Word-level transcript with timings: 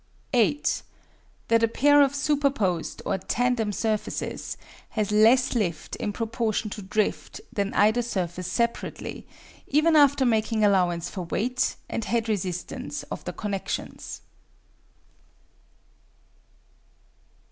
8. 0.33 0.81
That 1.49 1.61
a 1.61 1.67
pair 1.67 2.01
of 2.01 2.15
superposed, 2.15 3.03
or 3.05 3.19
tandem, 3.19 3.71
surfaces 3.71 4.57
has 4.89 5.11
less 5.11 5.53
lift 5.53 5.95
in 5.97 6.11
proportion 6.11 6.71
to 6.71 6.81
drift 6.81 7.39
than 7.53 7.71
either 7.75 8.01
surface 8.01 8.47
separately, 8.51 9.27
even 9.67 9.95
after 9.95 10.25
making 10.25 10.65
allowance 10.65 11.07
for 11.07 11.25
weight 11.25 11.75
and 11.87 12.05
head 12.05 12.27
resistance 12.27 13.03
of 13.11 13.23
the 13.25 13.33
connections. 13.33 14.21